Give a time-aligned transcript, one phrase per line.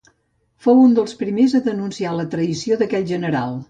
[0.65, 3.59] Fou un dels primers a denunciar la traïció d'aquell general.